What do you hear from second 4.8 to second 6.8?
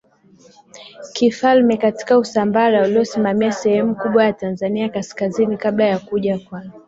ya kaskazini kabla ya kuja kwa